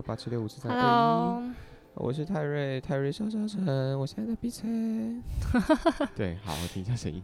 [0.00, 0.80] 九八七六五四三二一。
[0.80, 1.42] Hello，
[1.92, 4.66] 我是泰瑞，泰瑞小小陈，我现在在比赛。
[6.16, 7.22] 对，好，我听一下声音。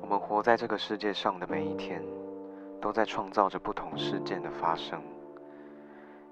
[0.00, 2.02] 我们活在这个世界上的每一天，
[2.80, 5.02] 都在创造着不同事件的发生，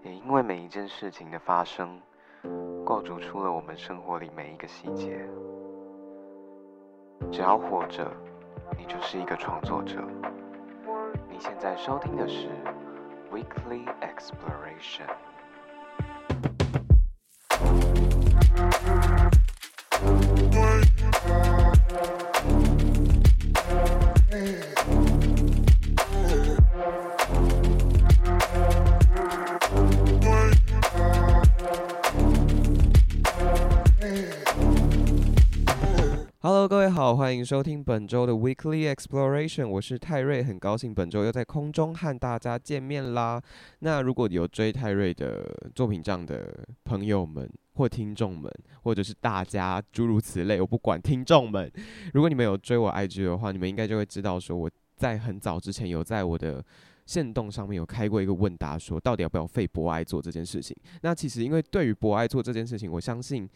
[0.03, 2.01] 也因为每一件事情的发生，
[2.87, 5.29] 构筑出了我们生活里每一个细节。
[7.31, 8.11] 只要活着，
[8.79, 10.03] 你就是一个创作者。
[11.32, 12.48] 你现在收听的是
[13.32, 15.08] Weekly Exploration。
[36.69, 43.43] 各位好，欢迎收听本周的 Weekly Exploration，我是泰瑞，很高兴本周又在空中和大家见面啦。
[43.81, 48.51] 那如果有追泰瑞的作品这样的朋友们或听众们，
[48.85, 51.71] 或者是大家诸如此类，我不管听众们，
[52.15, 56.65] 如果你们有追我 IG 的话，你们应该就会知道说我在很早之前有在我的
[57.07, 60.77] 线动上面有开过一个问答，说到底要不要废博爱做这件事情。
[61.01, 63.49] 那其实因为对于博爱做这件事情，我相信。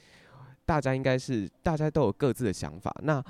[0.66, 2.94] 大家应该是大家都有各自的想法。
[3.02, 3.22] 那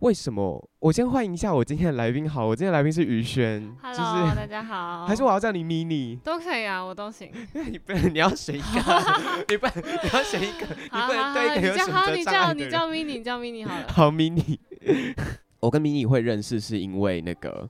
[0.00, 0.68] 为什么？
[0.80, 2.28] 我先欢迎一下我今天的来宾。
[2.28, 3.74] 好，我今天的来宾是宇轩。
[3.82, 5.06] Hello，就是大家好。
[5.06, 6.18] 还是我要叫你 mini？
[6.20, 7.30] 都可以啊，我都行。
[7.70, 9.44] 你不能，你要选一个。
[9.48, 10.66] 你不能，你要选一个。
[10.66, 12.18] 你不能对一个有选择障碍的人。
[12.18, 13.86] 你叫你叫 mini，你叫 mini 好了。
[13.88, 14.58] 好 mini。
[15.60, 17.68] 我跟 mini 会认识是因为那个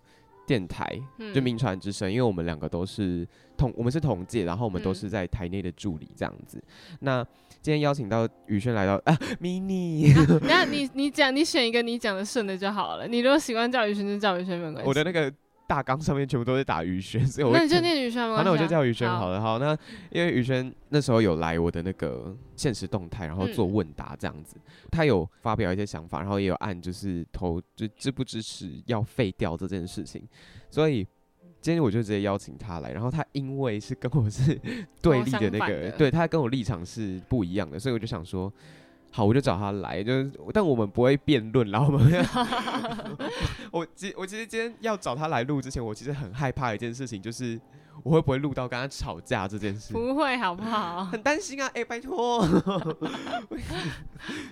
[0.48, 0.84] 电台，
[1.18, 6.56] 嗯、就名传之声，因为我们两个都是同，我们是同届，然后我们都是在台内的助理这样子。
[6.58, 7.24] 嗯、那
[7.60, 10.10] 今天邀请到宇轩来到啊，mini，
[10.48, 13.06] 那你你讲你选一个你讲的顺的就好了。
[13.06, 14.88] 你如果喜欢叫宇轩就叫宇轩没关系。
[14.88, 15.30] 我的那个
[15.69, 18.42] 大纲上面全部都是打宇轩， 所以我那你就念宇轩吗？
[18.44, 19.41] 那我就叫宇轩好了。
[19.41, 19.77] 好，那
[20.10, 30.26] 因为宇轩那时候有来我的那个现实动态，然后做问答这样子，嗯、他有发表一些想法，然后也有按就是投就支不支持要废掉这件事情，
[30.70, 31.06] 所以。
[31.60, 34.56] 今天我就直接邀请他来，然后他因为是跟我是
[35.03, 38.50] 对立的那个，对，他跟我立场是不一样的，所以我就想说，
[39.10, 42.26] 好，我就找他来，就是，但我们不会辩论，然后我们，
[43.72, 47.60] 我其我其实今天要找他来录之前，我其实很害怕一件事情，就是。
[48.03, 49.92] 我会不会录到跟他吵架这件事？
[49.92, 51.04] 不会，好不好？
[51.06, 51.66] 很担心啊！
[51.69, 52.47] 哎、欸，拜托，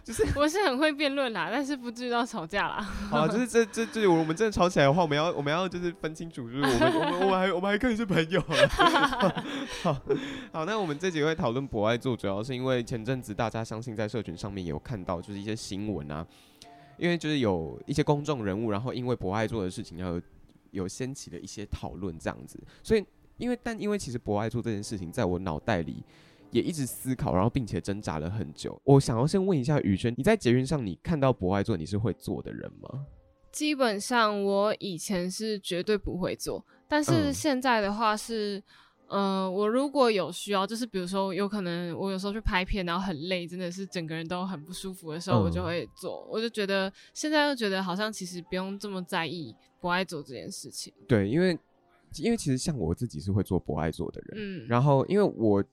[0.04, 2.80] 就是 我是很会辩论啦，但是不至于到吵架啦。
[2.82, 8.40] 好啊，就是这这这，我们真的吵起来的话，我们要我们要就是分清楚，就是我们我们我们还我们还可以是朋友。
[9.82, 9.96] 好
[10.52, 16.26] 好，那我们这集会讨论博爱座，主要是因为前阵子大家相信在社群上面有看到，就是一些新闻啊，
[16.98, 20.22] 因为就是有一些公众人物，然后因为博爱座的事情要有
[20.72, 23.04] 有掀起了一些讨论，这样子，所以。
[23.38, 26.02] 因为，但因为其实博爱做这件事情，在我脑袋里
[26.50, 28.80] 也一直思考，然后并且挣扎了很久。
[28.84, 33.06] 我想要先问一下宇轩，你在捷运上你看到博爱做，你是会做的人吗？
[33.52, 38.62] 基本上我以前是绝对不会做，但是现在的话是，
[39.08, 46.26] 嗯、呃，我如果有需要，就是比如说有可能我有时候去拍片，然后很累，真的是整个人都很不舒服的时候，我就会做。
[46.26, 50.92] 嗯、我就觉得现在又觉得好像其实不用这么在意不爱做这件事情。
[51.06, 51.58] 对，因为。
[52.22, 55.64] 因为其实像我自己是会做博爱座的人，嗯，然后因为我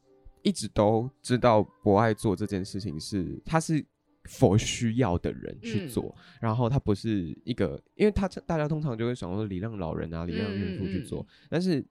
[0.41, 3.83] 一直都知道博爱座这件事情是它是
[4.25, 11.85] for 需要的人去做，嗯、然后他不是一个，因为他大家通常就会想说礼让老人啊，礼让孕妇去做，嗯嗯、但是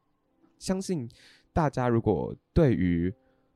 [0.58, 1.08] 相信
[1.52, 3.12] 大家如果对于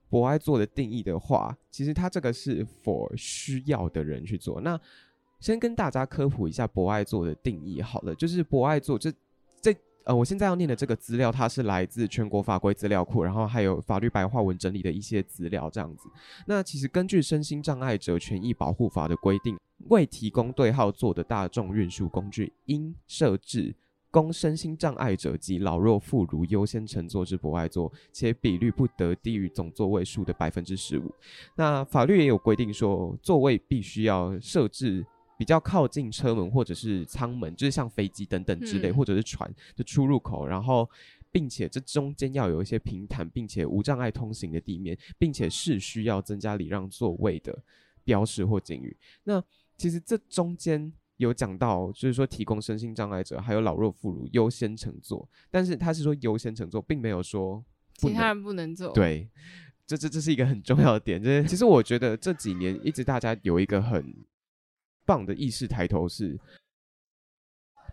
[0.08, 4.60] 博爱座的定义的话，其实它这个是 for 需要的人去做。
[4.60, 4.80] 那
[5.40, 9.12] 先跟大家科普一下博爱座的定义好了，就是博爱座这。
[10.06, 16.08] 呃，我现在要念的这个资料，它是来自全国法规资料库，然后还有法律白话文整理的一些资料，这样子。
[16.46, 19.58] 那其实根据身心障碍者权益保护法的规定，
[19.88, 23.74] 未提供对号座的大众运输工具，应设置
[24.12, 31.12] 供身心障碍者及老弱妇孺优先乘坐之博爱座，且比率不得低于总座位数的百分之十五。
[31.56, 35.04] 那法律也有规定说，座位必须要设置。
[35.38, 40.88] 比较靠近车门或者是舱门，就是像飞机等等之类，嗯、或者是船的出入口，然后，
[41.30, 47.62] 并且这中间要有一些平坦并且无障碍通行的地面，并且是需要增加礼让座位的
[48.02, 48.96] 标识或警语。
[49.24, 49.42] 那
[49.76, 57.62] 其实这中间有讲到，就是说提供身心障碍者还有老弱妇孺优先乘坐，但是他是说优先乘坐，并没有说
[57.98, 58.90] 其他人不能坐。
[58.94, 59.28] 对，
[59.86, 61.22] 这这这是一个很重要的点。
[61.22, 64.14] 就是其实我觉得这几年一直大家有一个很。
[65.06, 66.38] 棒的意识抬头是，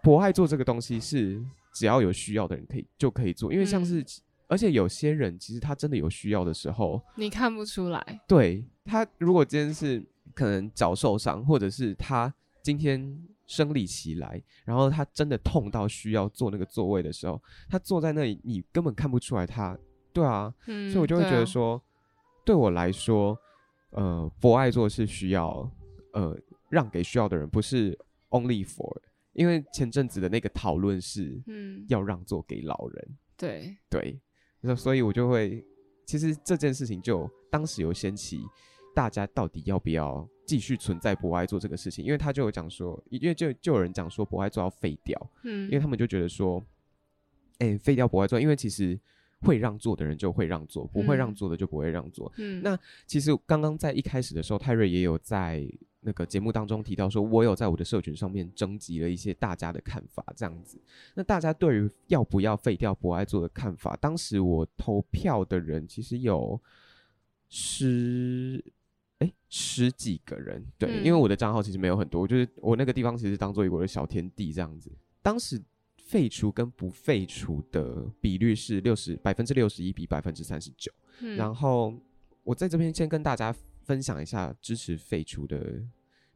[0.03, 1.41] 博爱做这个东西是
[1.73, 4.05] 只要有需要的人可以就可以做，因为像是、嗯、
[4.47, 8.21] 而且有些人其实他真的有需要的时候，你看不出来。
[8.27, 19.77] 对，他如果今天是可能脚受伤，或者是他今天生理期来，然后他真的痛到需要坐那个座位的时候，他坐在那里，你根本看不出来他。
[20.11, 23.35] 对啊，嗯、所以我就会觉得说，对，啊、对我来说，
[23.89, 25.67] 呃，博爱做是需要
[26.13, 26.37] 呃
[26.73, 27.95] 让给需要的人，不是
[28.31, 28.99] only for。
[29.33, 33.05] 因为前阵子的那个讨论是，嗯，要让座给老人。
[33.07, 34.19] 嗯、对对，
[34.61, 35.63] 那所以我就会，
[36.05, 38.41] 其实这件事情就当时有掀起
[38.95, 46.63] 大家到底要不要继续存在博爱做这个事情，因为他就有讲说，因为就就有人讲说博爱做要废掉，嗯，因为他们就觉得说，
[47.59, 48.99] 哎，废掉博爱做，因为其实。
[49.45, 52.31] 会让座的人就会让座，不会让座的就不会让座。
[52.37, 55.69] 嗯，那其实刚刚在一开始的时候，泰瑞也有在
[56.03, 60.79] 那个节目当中提到说，我有在我的社群上面征集了一些大家的看法，这样子。
[61.15, 66.59] 那大家对于要不要废掉博爱座的看法，当时我投票的人其实有
[67.49, 68.63] 十
[69.19, 74.91] 哎十几个人，对，嗯，因为我的账号其实没有很多，就是我那个地方其实当做一个我的小天地这样子。
[75.21, 75.61] 当时。
[76.05, 80.91] 废除跟不废除的比率是六十百分之六十一比百分之三十九。
[81.37, 81.91] 然后
[82.43, 85.81] 我在这边先跟大家分享一下支持废除的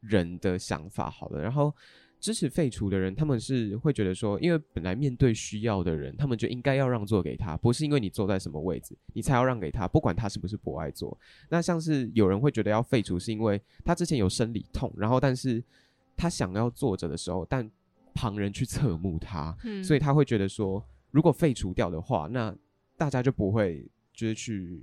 [0.01, 1.41] 人的想法好了。
[1.41, 1.73] 然后
[2.19, 11.15] 支持废除的人，他们是会觉得说，因为本来面对需要的人，他们就应该要让座给他，不是因为你坐在什么位置，你才要让给他，不管他是不是不爱坐。
[11.49, 15.63] 那像是有人会觉得要废除，是因为他之前有生理痛，然后但是
[16.15, 17.69] 他想要坐着的时候，但
[18.15, 22.55] 旁人去侧目他，嗯，所以他会觉得说，如果废除掉的话，那
[22.97, 24.81] 大家就不会就是去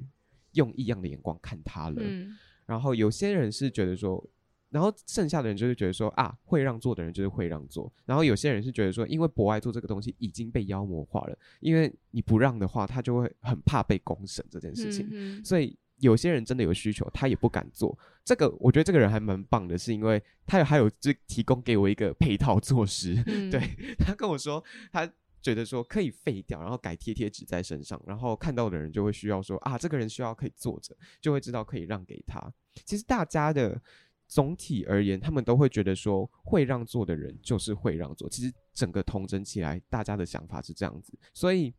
[0.52, 1.96] 用异样的眼光看他了。
[1.98, 4.22] 嗯，然后有些人是觉得说，
[4.70, 7.92] 然后剩下的人就是觉得说啊，会让座的人就是会让座。
[8.04, 15.76] 然后有些人是觉得说，因为博爱座这个东西已经被妖魔化了，因为你不让的话，他就会很怕被公审这件事情，所以。
[16.00, 17.96] 有些人真的有需求，他也不敢做。
[18.24, 23.14] 这个我觉得这个人还蛮棒的，是因为他有还有就提供给我一个配套措施。
[23.26, 23.60] 嗯、 对，
[23.96, 25.08] 他跟我说，他
[25.44, 32.40] 觉得说可以废掉，然后改贴贴纸在身上，然后看到的人就会需要说啊，这个人需要可以坐着，就会知道可以让给他。
[32.84, 33.80] 其实大家的
[34.26, 38.28] 总体而言，他们都会觉得说会让座的人就是会让座。
[38.28, 41.74] 其实整个统整起来，大家的想法是这样子，所以。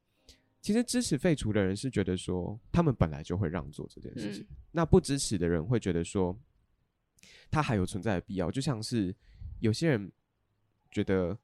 [0.62, 4.44] 其实支持废除的人是觉得说，他们本来就会让座这件事情。
[4.50, 4.56] 嗯。
[4.72, 6.36] 那不支持的人会觉得说，
[7.52, 8.50] 他还有存在的必要。
[8.50, 9.16] 就像是
[9.60, 10.12] 有些人
[10.90, 11.38] 觉得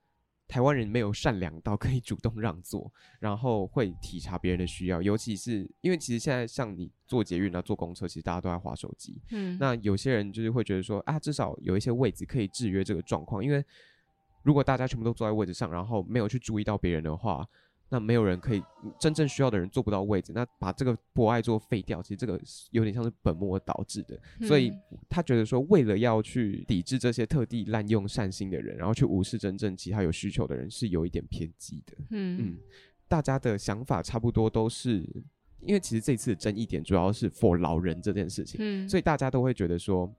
[0.52, 5.02] 台湾人没有善良到可以主动让座， 然后会体察别人的需要。
[5.02, 9.16] 尤其是因为其实现在像你坐捷运啊、坐公车，其实大家都在划手机。
[9.32, 9.58] 嗯。
[9.58, 13.42] 那有些人就是会觉得说，啊，至少有一些位置可以制约这个状况。
[13.42, 13.64] 因为
[14.44, 17.48] 如果大家全部都坐在位置上，然后没有去注意到别人的话。
[17.94, 18.64] 那没有人可以
[18.98, 22.40] 真正需要的人坐不到位置，那把这个博爱座废掉，其实这个
[22.72, 24.18] 有点像是本末倒置的。
[24.40, 24.48] 嗯。
[24.48, 24.72] 所以
[25.10, 31.98] 他觉得说，为了要去抵制这些特地滥用善心的人，然后去无视真正其他有需求的人，是有一点偏激的。
[32.12, 32.58] 嗯嗯，
[33.10, 35.06] 大家的想法差不多都是，
[35.60, 40.10] 因为其实这次的争议点主要是 for 老人这件事情，嗯，所以大家都会觉得说，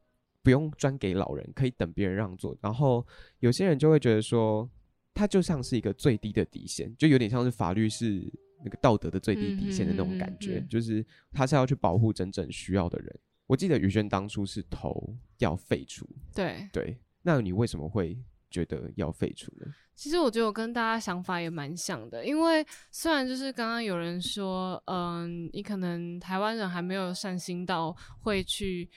[0.43, 2.55] 不用专给老人，可以等别人让座。
[2.61, 3.07] 然后
[3.39, 4.69] 有些人就会觉得说。
[5.15, 8.23] 它就像是一个最低的底线，就有点像是法律是
[8.65, 13.19] 那个道德的最低底线的那种感觉，嗯嗯嗯嗯、就是他是要去保护真正需要的人。
[13.47, 18.17] 我记得宇轩当初是投要废除，对对，那你为什么会
[18.51, 19.67] 觉得要废除呢？
[19.95, 28.89] 其实我觉得我跟大家想法也蛮像的，因为虽然就是刚刚有人说，嗯，你可能台湾人还没有善心到会去。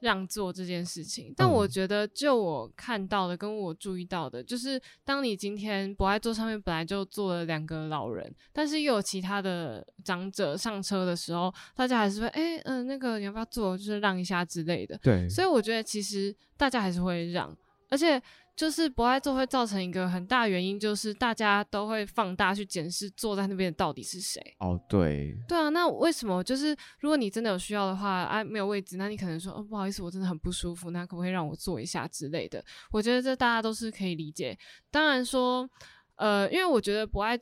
[0.00, 14.98] 让座这件事情，但我觉得，就我看到的，跟我注意到的，嗯、就是当你今天博爱座上面本来就坐了两个老人，但是又有其他的长者上车的时候，大家还是会，哎、欸，嗯、呃，那个你要不要坐，就是让一下之类的。
[15.02, 17.56] 对，所以我觉得其实大家还是会让，
[17.88, 18.22] 而且。
[18.56, 24.42] 就是不爱做会造成一个很大原因，就是大家都会放大去检视坐在那边的到底是谁。
[24.60, 26.42] 哦，对，对啊，那为什么？
[26.42, 32.64] 就是如果你真的有需要的话，啊，没有位置，那你可能说，哦，不好意思，我真的很不舒服，那可不可以让我坐一下之类的？
[32.90, 34.56] 我觉得这大家都是可以理解。
[34.90, 35.68] 当然说，
[36.14, 37.36] 呃，因为我觉得不爱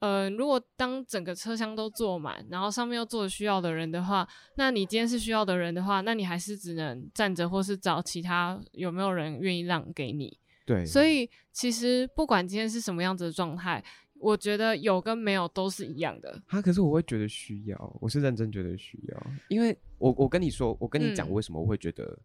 [0.00, 0.08] 座。
[0.08, 10.38] 呃，如果当整个车厢都坐满，然后上面又坐着需要的人的话，那你今天是需要的人的话，那你还是只能站着，或是找其他有没有人愿意让给你。
[10.64, 13.82] 对，所以其实不管今天是什么样子的状态，
[14.20, 16.40] 我觉得有跟没有都是一样的。
[16.46, 22.18] 啊，可是我会觉得需要，我是认真觉得需要，因为我我跟你说，我跟你讲为什么我会觉得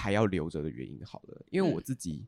[0.00, 2.26] 还要留着的原因好了，因为我自己。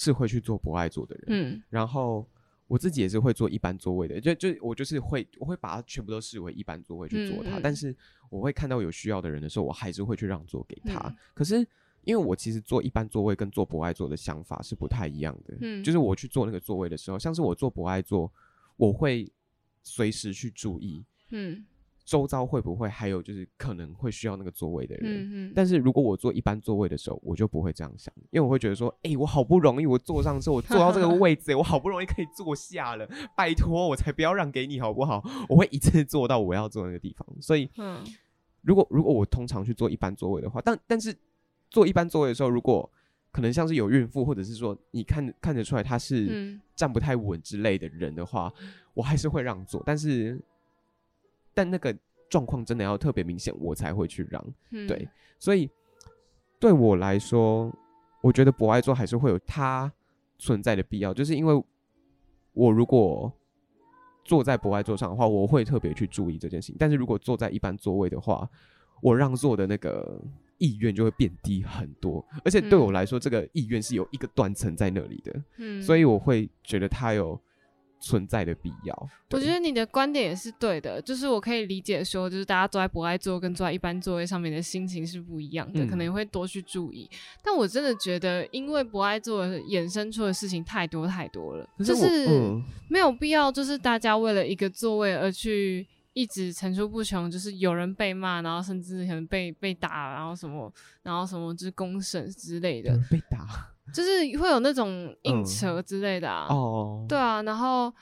[0.00, 2.24] 是会去做不爱做的人，嗯，然后
[2.68, 7.96] 我自己也是会坐一般座位的，就就我就是会我会把它全部都视为一般座位去坐它，嗯嗯，但是
[8.30, 11.08] 我会看到有需要的人的时候，我还是会去让座给他。
[11.08, 11.56] 嗯、可是
[12.04, 18.30] 因为我其实坐一般座位跟坐博爱座的想法是不太一样的，嗯，就是我去做那个座位的时候，像是我坐博爱座，
[18.76, 19.28] 我会
[19.82, 21.64] 随时去注意，嗯。
[22.08, 25.52] 周遭会不会还有就是可能会需要那个座位的人？
[25.54, 35.22] 但是如果我坐一般座位的时候，我就不会这样想，因为我会觉得说，哎、欸，我好不容易我坐上之后，我坐到这个 位置，我好不容易可以坐下了，拜托，我才不要让给你好不好？
[35.50, 37.28] 我会一次坐到我要坐那个地方。
[37.42, 38.02] 所以，嗯，
[38.62, 41.14] 如果如果我通常去坐一般座位的话，但但是
[41.68, 42.90] 坐一般座位的时候，如果
[43.30, 48.50] 可能像是有孕妇，或者是说你看看得出来他是站不太稳之类的人的话，
[48.94, 50.40] 我还是会让座，但是。
[51.58, 51.92] 但那个
[52.30, 54.40] 状况真的要特别明显，我才会去让。
[54.70, 55.08] 嗯、对，
[55.40, 55.68] 所以
[56.60, 57.68] 对我来说，
[58.22, 59.92] 我觉得博爱座还是会有它
[60.38, 61.64] 存在的必要，就是因为
[62.52, 63.32] 我如果
[64.24, 66.76] 坐在博爱座上的话，我会特别去注意这件事情。
[66.78, 68.48] 但是如果坐在一般座位的话，
[69.02, 70.22] 我让座的那个
[70.58, 75.42] 意愿就会变低很多，而且对我来说，嗯、这个意愿是有一个断层在那里的。
[75.56, 77.36] 嗯，所以我会觉得它有。
[78.00, 87.10] 存在的必要，我觉得你的观点也是对的，就是我可以理解说，就是大家坐在博爱座跟坐在一般座位上面的心情是不一样的，嗯、可能也会多去注意。
[87.42, 92.28] 但我真的觉得，因为博爱座衍生出的事情太多太多了，是就是
[92.88, 103.46] 没有必要，就是大家为了一个座位而去一直层出不穷，就是有人被骂，然后甚至可能被被打，然后什么，然后什么就是公审之类的，被打。
[103.92, 107.08] 就是会有那种硬扯之类的啊，嗯 oh.
[107.08, 107.92] 对啊，然后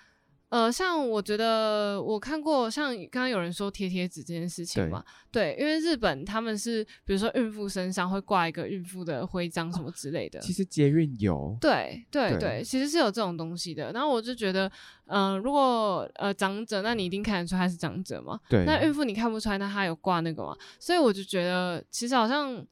[0.49, 13.93] 呃，像我觉得我看过，像刚刚有人说贴贴纸这件事情嘛，对，对，因为日本他们是比如说孕妇身上会挂一个孕妇的徽章什么之类的，其实捷运有，对对对，对，其实是有这种东西的。
[13.93, 14.71] 然后我就觉得，
[15.07, 22.65] 嗯、呃，如果呃长者，那你一定看得出他是长者嘛，对，那孕妇你看不出来，那他有挂那个嘛，所以我就觉得其实好像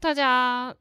[0.00, 0.74] 大家。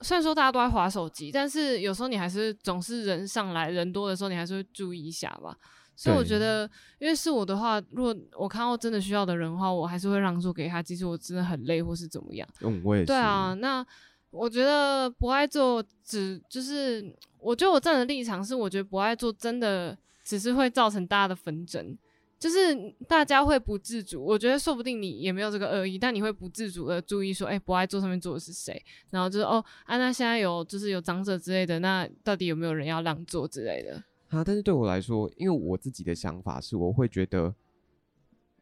[0.00, 5.56] 虽然说大家都在划手机，但是有时候你还是总是人上来人多的时候，你还是会注意一下吧。
[5.98, 10.82] 所以我觉得，因为是我的话，如果我看到真的需要的人的话，我还是会让座给他。
[10.82, 12.46] 即使我真的很累或是怎么样。
[12.60, 13.06] 嗯，我也是。
[13.06, 13.84] 对啊，那
[14.28, 21.96] 我觉得不爱做只就是，我觉得我站的立场是，我觉得不爱做真的只是会造成大家的纷争。
[22.38, 28.80] 就是大家会不自主，我觉得说不定你也没有这个恶意，但你会不自主的注意说，哎、欸，博爱坐上面坐的是谁？
[29.08, 34.04] 然后就是哦，啊，那现在有就是有长者之类的，那到底有没有人要让座之类的？
[34.28, 37.54] 啊，但是对我来说，因为我自己的想法是，我会觉得，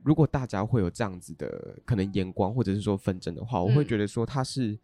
[0.04, 4.78] 如果大家会有这样子的可能眼光或者是说纷争的话，我会觉得说它是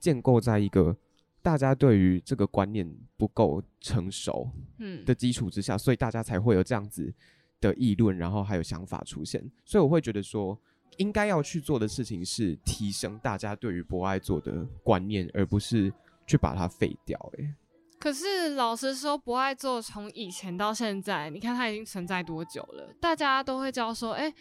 [0.00, 0.96] 建构在一个
[1.42, 7.12] 大家对于这个观念不够成熟嗯的基础之下，所以大家才会有这样子。
[7.60, 10.58] 的议论，然后还有想法出现，所以我会觉得说，
[10.98, 15.92] 应该要去做的事情是提升大家对于博爱做的观念，而不是
[16.26, 17.18] 去把它废掉。
[17.38, 17.54] 哎，
[17.98, 22.94] 可是老实说，博爱做从以前到现在，你看它已经存在多久了？
[23.00, 24.32] 大家都会教说，哎，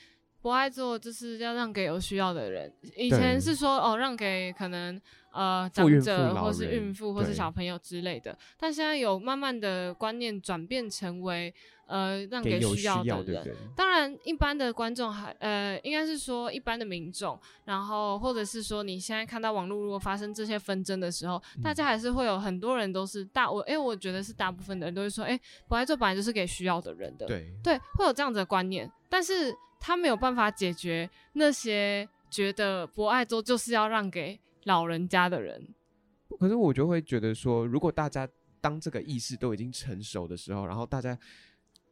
[0.45, 2.71] 博爱做就是要让给有需要的人。
[2.95, 5.01] 以前是说，哦，让给可能。
[5.31, 11.53] 呃，长者或是孕妇或是小朋友之类的，但现在有慢慢的观念转变成为，
[11.87, 13.53] 呃，让给需要的人。
[13.75, 25.37] 当然，一般的观众还，呃，应该是说一般的民众，然后或者是说你现在看到网络如果发生这些纷争的时候，嗯、大家还是会有很多人都是大我，哎，我觉得是大部分的人都会说，哎，
[25.67, 29.53] 不爱做本来就是给需要的人的，对对，会有这样子的观念，但是
[29.85, 34.39] 他没有办法解决那些觉得博爱座就是要让给。
[34.63, 35.63] 老人家的人，
[36.39, 38.27] 可是我就会觉得说，如果大家
[38.59, 41.15] 当这个意识都已经成熟的时候，然后大家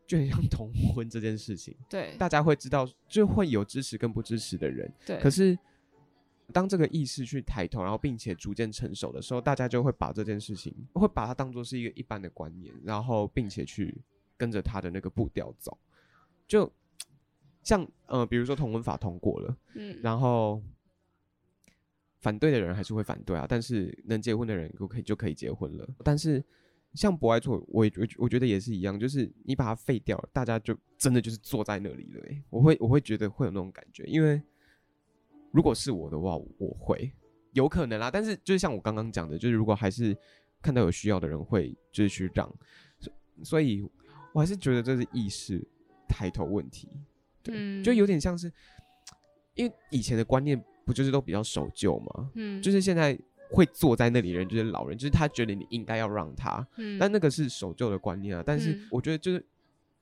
[0.07, 5.19] 就很像同婚这件事情，对，大家会知道，就会有支持跟不支持的人，对。
[5.19, 5.55] 可是
[6.51, 13.95] 当这个意识去抬头，然后并且逐渐成熟的时候，大家就会把这件事情，会把它当做是一个一般的观念，然后并且去
[14.35, 15.77] 跟着他的那个步调走，
[16.47, 16.73] 就
[17.63, 20.61] 像呃，比如说同婚法通过了，嗯，然后。
[22.19, 25.85] 反对的人还是会反对啊，但是能结婚的人就可以就可以结婚了。
[26.05, 26.41] 但是
[26.93, 32.21] 像博爱座，我我我觉得也是一样，就是你把它废掉了，大家就真的就是坐在那里了。
[32.49, 34.41] 我会我会觉得会有那种感觉，因为
[35.51, 37.11] 如果是我的话，我会
[37.51, 38.09] 有可能啦。
[38.09, 40.15] 但是就是像我刚刚讲的，就是如果还是
[40.61, 42.49] 看到有需要的人会就是去让，
[43.43, 43.85] 所以
[44.31, 45.61] 我还是觉得这是意识
[46.07, 46.87] 抬头问题。
[47.43, 48.51] 对，嗯，就有点像是
[49.55, 50.63] 因为以前的观念。
[50.85, 52.29] 不就是都比较守旧嘛？
[52.35, 53.17] 嗯，就是现在
[53.49, 58.43] 会坐在那里的人就是老人，就是他觉得你应该要让他，嗯，但那个是守旧的观念啊。
[58.45, 59.41] 但是我觉得就是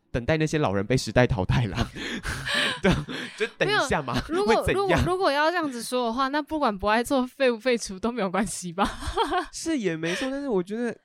[0.10, 1.78] 等待那些老人被时代淘汰了，
[2.82, 2.92] 对，
[3.38, 4.20] 就等一下嘛。
[4.28, 8.84] 如果如果如果要这样子说的话，那不管不爱做废不废除都没有关系吧？
[9.54, 10.98] 是也没错，但是我觉得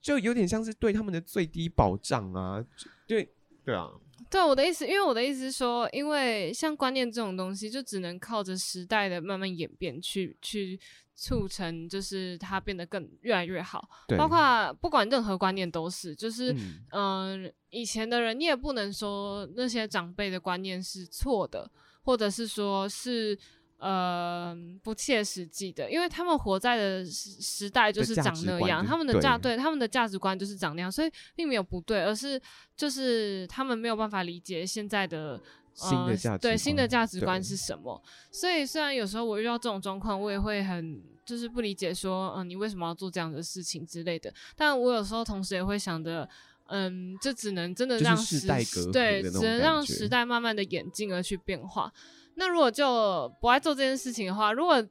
[0.00, 2.64] 就有点像是对他们的最低保障啊，
[3.08, 3.28] 对
[3.64, 3.90] 对啊。
[4.32, 10.80] 对我的意思，因为我的意思是说，因为像观念这种东西，就只能靠着时代的慢慢演变去去
[11.14, 13.86] 促成，就是它变得更越来越好。
[14.08, 16.50] 对，包括不管任何观念都是，就是
[16.92, 21.70] 嗯、呃，以前的人你也不能说那些长辈的观念是错的，
[22.02, 23.38] 或者是说是。
[23.82, 32.40] 呃，不切实际的，因为他们活在的时时代就是长那样，他们的价对，对他们的价值观就是长那样，所以并没有不对，而是
[32.76, 35.40] 就是他们没有办法理解现在的
[35.74, 38.00] 新的价对新的价值观是什么。
[38.30, 44.32] 所以虽然有时候我遇到这种状况，我也会很就是不理解，说嗯、呃，你为什么要做这样的事情之类的。
[44.56, 46.28] 但我有时候同时也会想着，
[46.68, 48.62] 嗯，这只能真的让时，时代
[48.92, 51.92] 对，只能让时代慢慢的演进而去变化。
[52.34, 54.84] 那如果就不爱做这件事情的话，如果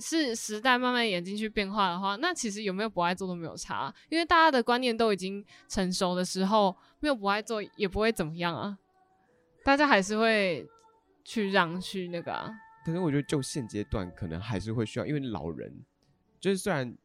[0.00, 8.78] 是时代慢慢演进去变化的话，那其实有没有不爱做都没有差，因为大家的观念都已经成熟的时候，没有不爱做也不会怎么样啊，
[9.64, 10.64] 大家还是会
[11.24, 12.48] 去让去那个啊。
[12.84, 15.84] 可是我觉得就现阶段可能还是会需要，因为老人
[16.40, 16.96] 就是虽然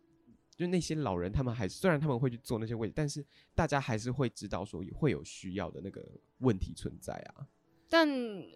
[0.55, 6.07] 就那些老人他们还是虽然他们会去做那些位置，但是大家还是会知道说会有需要的那个
[6.37, 7.47] 问题存在啊。
[7.93, 8.09] 但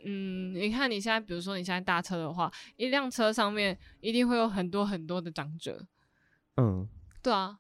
[0.04, 5.86] 嗯，你看你现在，比如说你现在搭车的话，一辆车上面一定会有很多很多的长者，
[6.56, 6.88] 嗯，
[7.22, 7.60] 对啊。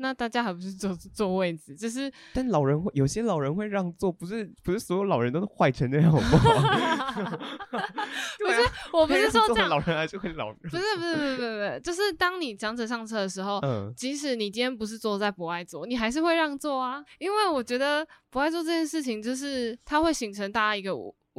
[0.00, 7.36] 那大家还不是坐坐位置，就是但老人会有些老人会让座，不是不是所有老人都是坏成那样，好不好？
[8.40, 8.60] 不是，
[8.92, 10.56] 我不是说这样，老人还是会老人。
[10.62, 20.90] 不是不是不是不是，就是当你长者上车的时候，嗯，即使你今天不是坐在博爱座，你还是会让座啊，因为我觉得博爱座这件事情，就是它会形成大家一个。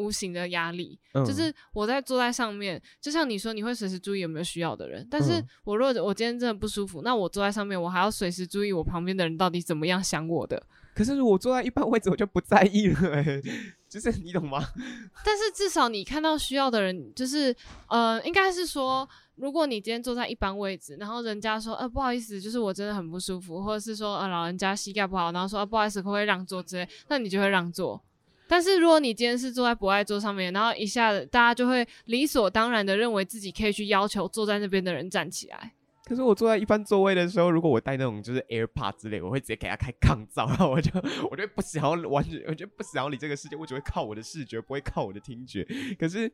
[0.01, 5.07] 无形的压力，嗯，就是我在坐在上面，就像你说，你会随时注意有没有需要的人。
[5.09, 10.61] 但是我如果我今天真的不舒服，那我坐在上面，我还要随时注意我旁边的人到底怎么样想我的。
[10.93, 13.41] 可是如果坐在一般位置，我就不在意了，欸，
[13.87, 14.61] 就是你懂吗？
[15.23, 17.55] 但是至少你看到需要的人，就是
[17.87, 28.03] 呃，应该是说，如果你今天坐在一般位置，然后人家说呃不好意思，就是我真的很不舒服，或者是说呃老人家膝盖不好，然后说，呃，不好意思，可不可以让座之类，那你就会让座。
[28.51, 35.71] 但是如果你今天是坐在博爱座上面，然后一下子大家就会理所当然的认为自己可以去要求坐在那边的人站起来。
[36.03, 40.91] 可是我坐在一般座位的时候，如果我带那种就是 AirPod 之类，我会直接给他开抗噪，然后我就
[41.31, 45.65] 我就不想要完全，我就不想要理这个世界，我只会靠我的视觉，不会靠我的听觉。
[45.97, 46.29] 可是。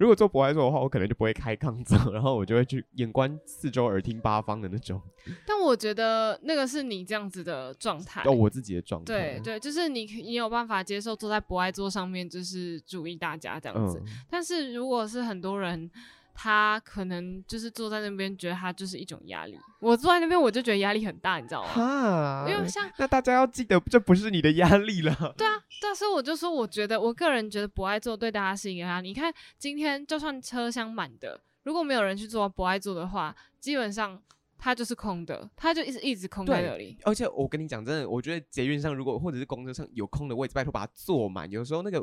[0.00, 4.98] 如果做博爱座的话，我可能就不会开抗噪，然后我就会去眼观四周、耳听八方的那种。
[5.46, 9.12] 但我觉得那个是你这样子的状态，哦，我自己的状态。
[9.12, 14.02] 对对，就是你你有办法接受坐在博爱座上面，就是注意大家这样子。
[14.02, 14.12] 嗯。
[14.30, 15.90] 但是如果是很多人。
[16.34, 19.58] 他可能就是坐在那边，觉得他就是一种压力。
[19.80, 21.68] 我坐在那边，我就觉得压力很大，你知道吗？
[21.68, 25.34] 哈，因为像那大家要记得，这不是你的压力了。
[25.36, 29.08] 对啊，但是我就说，我觉得我个人觉得不爱座对大家是一个压力。
[29.08, 34.20] 你看，今天就算车厢满的，如果没有人去坐不爱座的话，基本上
[34.56, 36.96] 它就是空的，它就一直一直空在那里。
[37.04, 41.50] 而且我跟你讲，真的，我觉得捷运上如果或者是公车上有空的位置，拜托把它坐满。
[41.50, 42.02] 有时候那个。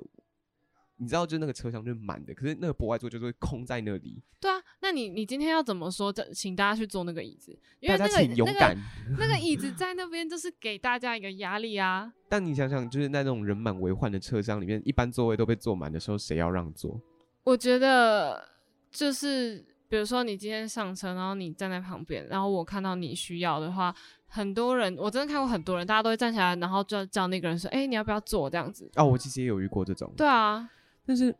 [0.99, 4.21] 你知道，就那个车厢就是满的，可是那个博爱座就是会空在那里。
[4.39, 6.11] 对啊，那你你今天要怎么说？
[6.11, 8.75] 这请大家去坐那个椅子，因为那个大家请勇敢。
[9.11, 12.11] 那个那个椅子在那边就是给大家一个压力啊。
[12.27, 16.99] 但你想想，就是那种人满为患的车厢里面，一般座位都被坐满的时候，谁要让座？
[17.43, 18.43] 我觉得
[18.91, 28.89] 就是，比如说你今天上车，然后你站在旁边，然后我看到你需要的话，很多人我真的看过很多人，大家都会站起来，然后就叫那个人说：“哎、欸，你要不要坐？”这样子。
[28.95, 30.11] 哦，我其实也有遇过这种。
[30.17, 30.69] 对啊。
[31.07, 31.33] 但是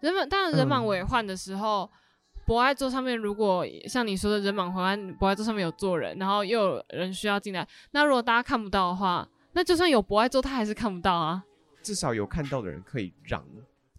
[0.00, 1.90] 人满，当然人满为患的时候，
[2.46, 11.42] 博爱座上面如果像你说的人满为患，博爱座上面有坐人，然后又有人需要进来，那如果大家看不到的话，那就算有博爱座，他还是看不到啊。
[11.82, 13.44] 至少有看到的人可以让。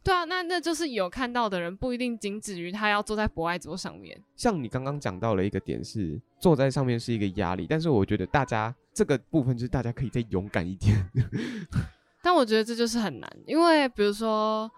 [0.03, 4.15] 对啊，那那就是有看到的人不一定仅止于他要坐在博爱座上面。
[4.35, 11.09] 像你刚刚讲到了一个点是坐在上面是一个压力，但是我觉得大家这个部分就是大家可以再勇敢一点。
[12.21, 14.71] 但我觉得这就是很难，因为比如说。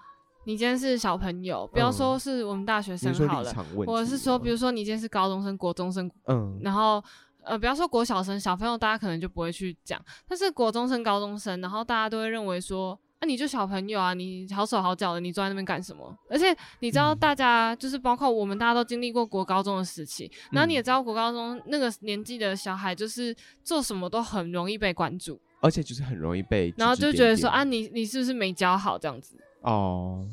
[0.47, 3.53] 你今天是小朋友，不要说是我们大学生好了，
[3.85, 7.03] 我、嗯、是说，比如说你今天是高中生、国中生，嗯，然后
[7.43, 16.17] 呃，不要说国小生，小朋友大家可能就不会去讲，但是国中生、高中生，然后大家都会认为说，啊，你就小朋友啊，你好手好脚的，你坐在那边干什么？
[16.29, 29.35] 而且你知道，大家、嗯、就是包括我们，大家都经历过国高中的时期，然后你也知道，国高中那个年纪的小孩，就是做什么都很容易被关注，而且就是很容易被，然后就觉得说啊，你你是不是没教好这样子？
[29.61, 30.27] 哦。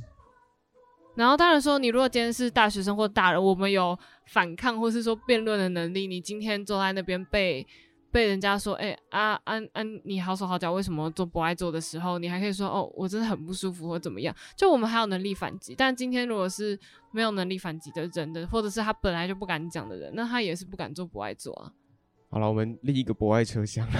[1.14, 7.66] 然后当然说，你如果今天是大学生或大人，我们有反抗或是说辩论的能力，你今天坐在那边被。
[8.14, 14.32] 被人家说，哎、欸，啊啊啊，你好手好脚，为什么做不爱做的时候，你还可以说，哦，我真的很不舒服或怎么样？
[14.56, 16.78] 就我们还有能力反击，但今天如果是
[17.10, 21.72] 没有能力反击的人的，或者是他本来就不敢讲的人，那他也是不敢做不爱做啊。
[22.34, 23.86] 好了，我们立一个博爱车厢，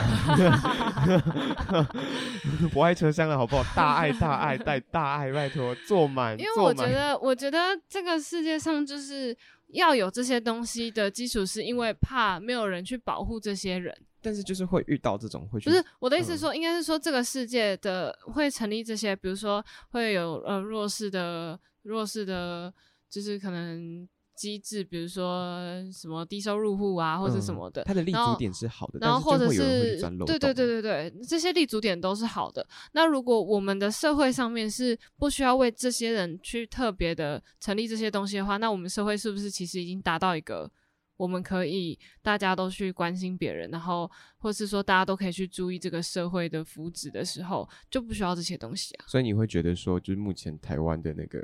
[2.72, 3.62] 博爱车厢了，好不好？
[3.76, 6.36] 大爱大爱带大爱，拜托坐满。
[6.36, 9.36] 因为我觉得，我觉得这个世界上就是。
[9.68, 13.92] 要有这些东西的基础，是因为怕没有人去保护这些人。
[14.22, 22.72] 但是就是会遇到这种会去，不是我的意思说，嗯、应该是说这个世界的会成立这些，比如说会有呃弱势的弱势的，
[23.10, 24.08] 就是可能。
[24.34, 25.58] 机制，比如说
[25.92, 32.66] 什么低收入户啊，或者什么的，它的立足点是好的，然后或者是对对对对对，这些立足点都是好的。
[32.92, 40.70] 那如果我们的社会上面是不需要为这些人去特别的成立这些东西的话，那我们社会是不是其实已经达到一个
[41.16, 49.04] 我们可以大家都去关心别人，然后或是说大家都可以去注意这个社会的福祉的时候，就不需要这些东西啊？
[49.06, 51.38] 所以你会觉得说，就是目前台湾的那个。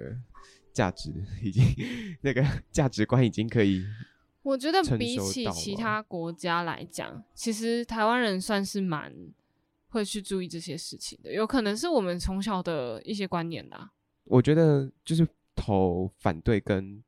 [0.73, 1.65] 价值已经，
[2.23, 3.85] 那个 价值观已经可以。
[4.43, 9.15] 我觉得比起其他国家来讲，其实台湾人算是蛮
[9.89, 11.33] 会去注意这些事情的。
[11.33, 13.91] 有可能是我们从小的一些观念啦。
[14.25, 17.03] 我觉得就是投反对跟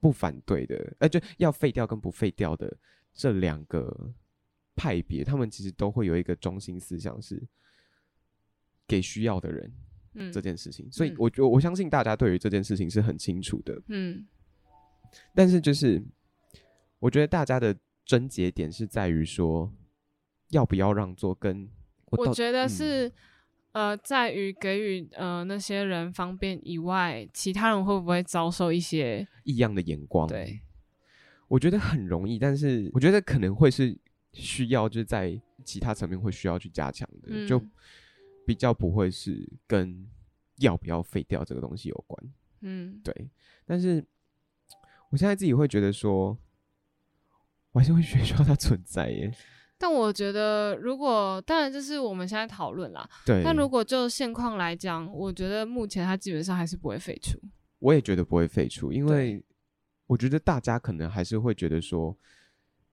[0.00, 2.74] 不反对的，呃，就要废掉跟不废掉的
[3.12, 4.14] 这两个
[4.74, 7.46] 派别，他们其实都会有一个中心思想，是
[8.86, 9.72] 给需要的人。
[10.16, 13.80] 嗯，这件事情，所以我觉得我相信大家对于这件事情是很清楚的。
[13.88, 14.26] 嗯，
[15.34, 16.02] 但是就是
[16.98, 19.70] 我觉得大家的症结点是在于说
[20.48, 21.68] 要不要让座，跟
[22.06, 23.08] 我，我觉得是、
[23.72, 30.26] 嗯、呃，在于给予呃那些人方便以外，其他人会不会遭受一些异样的眼光？
[30.26, 30.60] 对，
[31.48, 33.96] 我觉得很容易，但是我觉得可能会是
[34.32, 37.62] 需要就是在其他层面会需要去加强的，嗯、就。
[38.46, 40.06] 比较不会是跟
[40.58, 43.12] 要不要废掉这个东西有关，嗯，对。
[43.66, 44.02] 但是
[45.10, 46.38] 我现在自己会觉得说，
[47.72, 49.30] 我还是会觉得说它存在耶。
[49.76, 53.42] 但我觉得，如果当然这是我们现在讨论啦，对。
[53.44, 57.38] 但如果就现况来讲，我觉得目前它基本上还是不会废除。
[57.80, 59.44] 我也觉得不会废除，因为
[60.06, 62.16] 我觉得大家可能还是会觉得说。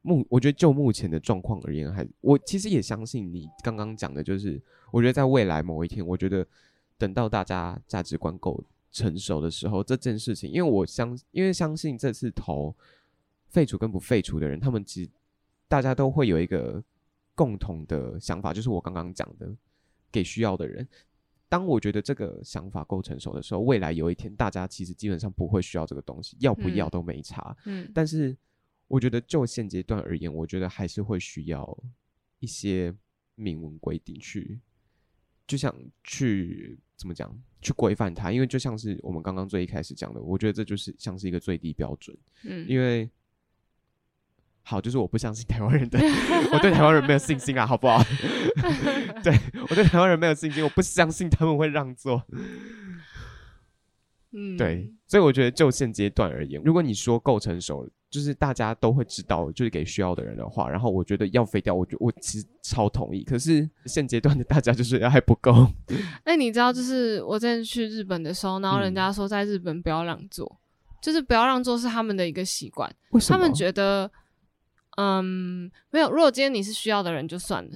[0.03, 4.61] 目，我觉得就目前的状况而言，还我其实也相信你刚刚讲的，就是
[4.91, 6.45] 我觉得在未来某一天，我觉得
[6.97, 8.61] 等到大家价值观够
[8.91, 12.75] 成熟的时候，这件事情，因为我相因为相信这次投
[13.47, 15.09] 废除跟不废除的人，他们其实
[15.69, 16.83] 大家都会有一个
[17.33, 19.49] 共同的想法，就是我刚刚讲的，
[20.11, 20.85] 给需要的人。
[21.47, 27.55] 当我觉得这个想法够成熟的时候，未来有一天，大家其实基本上不会需要这个东西，要不要都没差。
[27.65, 28.35] 嗯，但是。
[28.93, 31.83] 我觉得就现阶段而言，我觉得还是会需要
[32.37, 32.93] 一些
[33.33, 34.59] 明文规定去，
[35.47, 38.31] 就像去怎么讲，去规范它。
[38.31, 42.15] 因为就像是我们刚刚最一开始讲的，我觉得这就是像是一个最低标准。
[42.43, 43.09] 嗯，因为
[44.61, 45.97] 好，就是我不相信台湾人的，
[46.53, 47.99] 我对台湾人没有信心啊，好不好？
[49.25, 49.33] 对，
[49.71, 52.23] 我对台湾人没有信心，我不相信他们会让座。
[54.33, 63.23] 嗯，对，所以我觉得就现阶段而言，如果你说够成熟，就是大家都会知道，就是给需要的人的话，然后我觉得要废掉，我觉我其实超同意。
[63.23, 65.67] 可是现阶段的大家就是还不够。
[66.23, 70.45] 那你知道，就是我之前去日本的时候，然后人家说在日本不要让座，
[70.91, 72.87] 嗯、就是不要让座是他们的一个习惯。
[73.09, 73.39] 为什么？
[73.39, 74.11] 他们觉得，
[74.97, 77.71] 嗯，没有，如果今天你是需要的人就算了。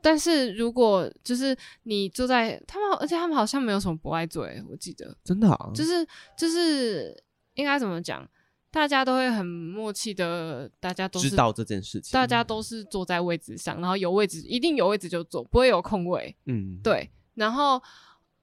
[0.00, 6.06] 但是如果就是你坐在他们，而且他们好像没有什么不爱座诶，我记得真的啊，就是
[6.38, 7.20] 就是
[7.54, 8.26] 应该怎么讲，
[8.70, 17.82] 大家都会很默契的，大家都知道这件事情，大家都是坐在位置上，然后有位置一定有位置就坐，不会有空位，嗯，对，然后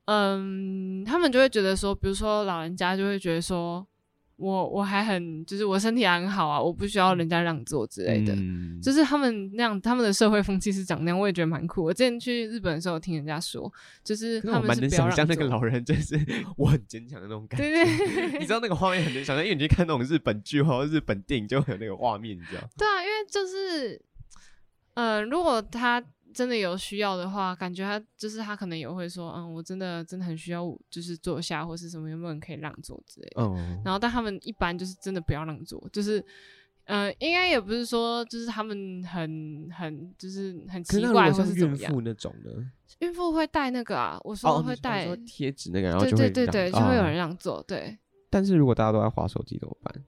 [0.05, 3.85] 嗯，他们就会觉得说，比如说老人家就会觉得说。
[4.37, 8.33] 我我还很，就是我身体还很好啊，我不需要人家让座之类的。
[8.35, 11.83] 嗯、就是他们那样，他们的社会风气是长那样，我也觉得蛮酷。
[11.85, 13.71] 我之前去日本的时候，听人家说，
[14.03, 15.15] 就是他们是不要让座。
[15.15, 16.19] 像那个老人，就是
[16.57, 17.65] 我很坚强的那种感觉。
[17.65, 22.61] 对对对， 你知道那个画面很能想象，因为你去看那种日本剧或者日本电影，就会有那个画面，你知道？
[22.77, 24.01] 对啊，因为就是，
[24.95, 26.03] 嗯、呃，如果他。
[26.33, 33.41] 真的有需要的话，感觉他就是他可能也会说，嗯，我真的真的很需要，就是坐下或是什么，有没有人可以让座之类的。
[33.41, 33.55] 哦。
[33.85, 36.21] 然后，但他们一般就是真的不要让座，就是，
[36.83, 41.89] 呃，应该也不是说就是他们很很就是很奇怪或是怎么样。
[41.89, 42.65] 孕妇那种的，
[42.99, 47.63] 孕妇会带那个啊，我说会带贴纸那个，然后对对对对，就会有人让座。
[47.65, 47.97] 对。
[48.29, 50.03] 但是如果大家都在划手机怎么办？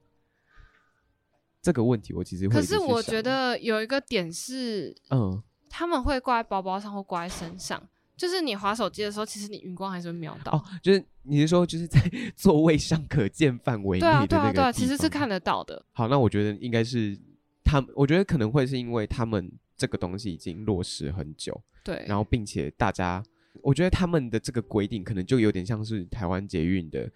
[1.60, 2.54] 这个问题我其实会。
[2.54, 7.82] 可是我觉得有一个点是，嗯，他们会挂在包包上或挂在身上，
[8.16, 10.52] 就是你划手机的时候，其实你余光还是会瞄到。
[10.52, 12.00] 哦，就是你是说就是在
[12.36, 15.84] 座位上可见范围内的那个对啊，对啊，对啊，其实是看得到的。
[15.92, 17.18] 好，那我觉得应该是
[17.64, 23.22] 他们，我觉得可能会是因为他们这个东西已经落实很久，对，然后并且大家，
[23.62, 27.10] 我觉得他们的这个规定可能就有点像是台湾捷运的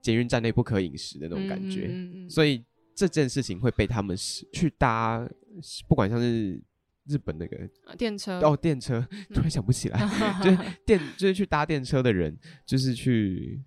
[0.00, 2.64] 捷运站内不可饮食的那种感觉，嗯嗯嗯，所以。
[2.98, 5.24] 这件事情会被他们去搭，
[5.86, 6.60] 不管像是
[7.06, 7.56] 日本那个
[7.96, 13.62] 电车哦，电车突然想不起来，嗯、 就是电就是去搭电车的人，就是去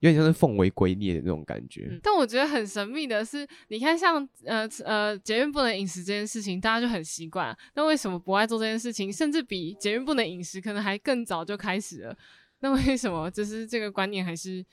[0.00, 2.00] 有点像是奉为圭臬的那种感觉、嗯。
[2.02, 7.54] 但我觉得很神秘的是，你看像呃呃捷运不能饮食这件事情，大家就很习惯。
[7.74, 12.16] 那为什么不爱做这件事情，甚至比捷运不能饮食可能还更早就开始了？
[12.60, 14.64] 那为什么就是这个观念还是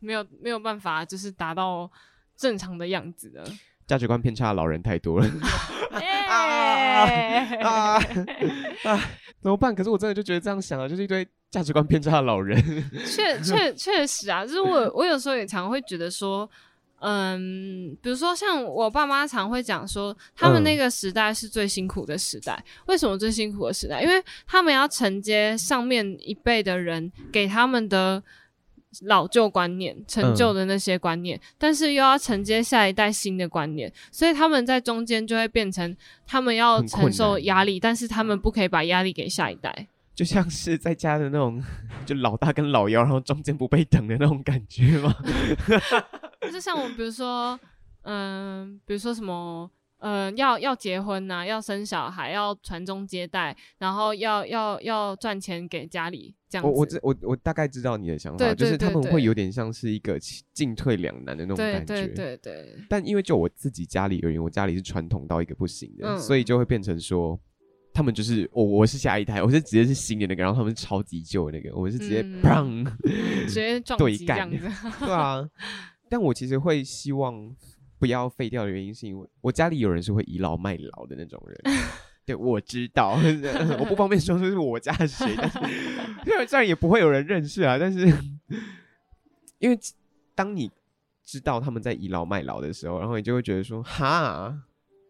[0.00, 1.88] 没有没有办法就是达到？
[2.40, 3.44] 正常的样子的
[3.86, 5.26] 价值观偏差的老人太多了，
[6.26, 7.04] 啊
[7.60, 8.02] 啊
[8.84, 9.00] 啊！
[9.42, 9.74] 怎么办？
[9.74, 12.56] 可是我真的就觉得这样想啊，就是一堆价值观偏差的老人。
[13.04, 16.48] 确确确实啊，就是我 我有时候也常会觉得说，
[17.00, 22.54] 嗯，比如说像我爸妈常会讲说，他们那个时代是最辛苦的时代。
[22.54, 24.00] 嗯、为什么最辛苦的时代？
[24.00, 28.22] 因为他们要承接上面一辈的人给他们的。
[29.02, 41.62] 老旧观念、陈旧的那些观念，嗯，但是又要承接下一代新的观念，所以他们在中间就会变成他们要承受压力，但是他们不可以把压力给下一代，就像是在家的那种，
[42.04, 45.14] 就老大跟老幺，然后中间不被等的那种感觉吗？
[46.52, 47.58] 就像我们比如说，
[48.02, 49.70] 嗯、呃，比如说什么。
[50.00, 56.70] 呃，要要结婚呐、啊，要生小孩，要传宗接代，然后要要要赚钱给家里，这样子。
[56.70, 60.18] 我我我我大概知道你的想法，就是他们会有点像是一个
[60.54, 61.94] 进退两难的那种感觉。
[61.94, 62.76] 对对对对。
[62.88, 67.38] 但因为就我自己家里而言，我家里是传统到一个不行的，嗯、所以就会变成说，
[67.92, 74.66] 他们就是我我是下一代，我是直接是新的那个，然后他们是超级旧的那个，我是直接砰、嗯，直接撞击这样子。
[74.98, 75.46] 对啊，
[76.08, 77.54] 但我其实会希望。
[78.00, 81.76] 不要废掉的原因是因为我家里有人是会倚老卖老的那种人，
[82.24, 83.18] 对，我知道，
[83.78, 87.76] 我不方便说出是我家谁，但是这样也不会有人认识啊。
[87.76, 88.08] 但是
[89.58, 89.78] 因为
[90.34, 90.70] 当你
[91.22, 94.62] 知道他们在倚老卖老的时候，然后你就会觉得说，哈，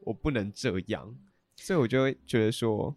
[0.02, 1.14] 我不能这样，
[1.54, 2.96] 所以我就会觉得说，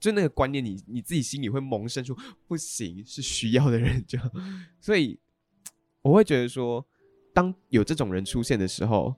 [0.00, 2.16] 就那个观念你，你你自己心里会萌生出
[2.48, 4.18] 不行，是需要的人就，
[4.80, 5.20] 所以
[6.00, 6.86] 我会觉得说，
[7.34, 9.14] 当有这种人出现的时候。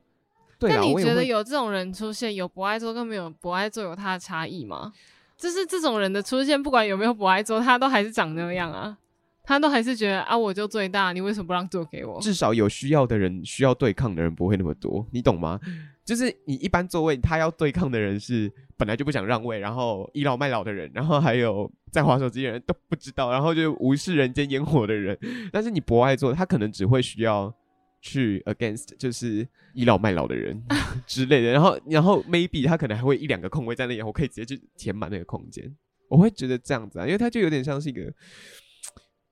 [0.58, 4.92] 对，那你觉得有这种人出现，有不爱做跟没有不爱做有他的差异吗？
[5.36, 8.98] 就是这种人的出现，不管有没有不爱做，他都还是长那样啊，
[9.44, 12.20] 他都还是觉得啊，我就最大，你为什么不让座给我？
[12.20, 15.60] 至少有需要的人，需要对抗的人不会那么多，你懂吗？
[16.04, 25.16] 就是你一般座位，他要对抗的人是本来就不想让位，然后倚老卖老的人，然后还有在滑手机的人都不知道，然后就无视人间烟火的人。
[25.52, 27.54] 但是你不爱座，他可能只会需要。
[28.00, 30.62] 去 against 就是倚老卖老的人
[31.06, 35.74] 之类的，然后然后 maybe 他可能还会一两个空位在那里，我可以直接去填满那个空间。
[36.08, 38.12] 我会觉得这样子啊，因为他就有点像是一个，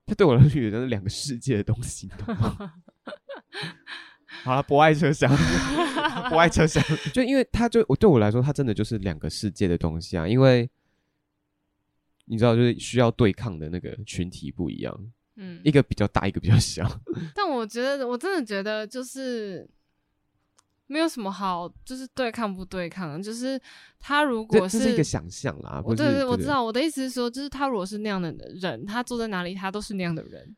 [0.04, 2.10] 他对我来说有点是两个世界的东西。
[4.44, 5.34] 好了，不爱车厢，
[6.28, 6.82] 不爱车厢，
[7.14, 10.68] 就因为他就我对我来说，他真的就是两个世界的东西啊，因为
[12.26, 15.12] 你知道，就是需要对抗的那个群体不一样。
[15.36, 16.84] 嗯，一个比较大，一个比较小。
[17.34, 19.68] 但我觉得，我真的觉得，就是
[20.86, 23.22] 没有什么好，就是对抗不对抗。
[23.22, 23.60] 就是
[24.00, 26.64] 他如果是，这是一个想象啦，对对，我知道。
[26.64, 30.56] 我的意思是说，就是他如果是那样的人，他坐在哪里，他都是那样的人。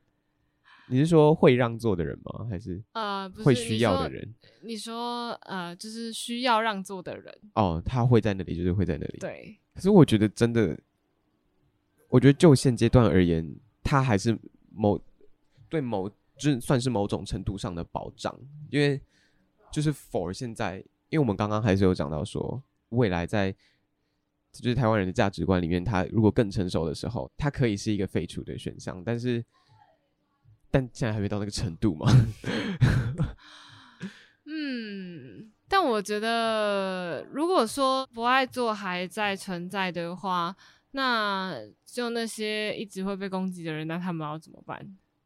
[0.91, 2.47] 你是说会让座的人吗？
[2.49, 4.35] 还是呃，会需要的人？
[4.63, 7.37] 你说呃，就是需要让座的人。
[7.55, 9.19] 哦，他会在那里，就是会在那里。
[9.19, 9.59] 对。
[9.75, 10.79] 可是我觉得，真的，
[12.09, 14.39] 我觉得就现阶段而言，他还是。
[14.79, 14.99] 某
[15.69, 18.33] 对某就算是某种程度上的保障，
[18.71, 19.01] 因为
[19.73, 20.77] 就是 for 现在，
[21.09, 23.53] 因为我们刚刚还是有讲到说，未来在
[24.53, 29.45] 就是台湾人的价值观里面，他如果更成熟的时候，它可以是一个废除的选项，但是
[30.71, 32.07] 但现在还没到那个程度嘛。
[34.51, 40.57] 嗯，但我觉得，如果说不爱做还在存在的话，
[40.93, 44.81] 那就那些一直会被攻击的人，那他们要怎么办？